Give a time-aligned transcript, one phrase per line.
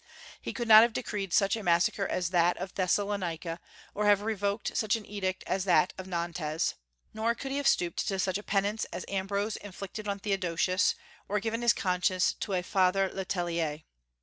[0.41, 3.59] He could not have decreed such a massacre as that of Thessalonica,
[3.93, 6.73] or have revoked such an edict as that of Nantes.
[7.13, 10.95] Nor could he have stooped to such a penance as Ambrose inflicted on Theodosius,
[11.29, 13.83] or given his conscience to a Father Le Tellier.